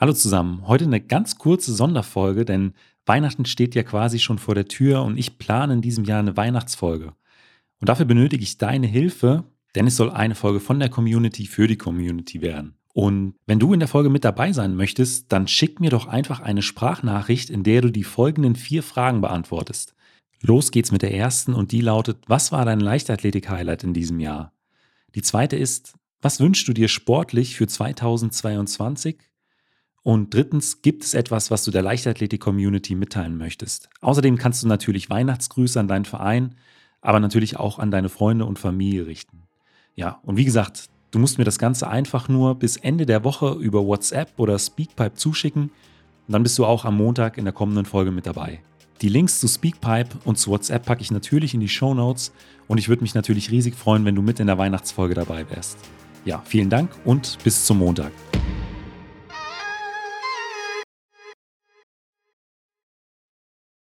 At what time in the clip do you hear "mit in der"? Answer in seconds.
54.22-54.58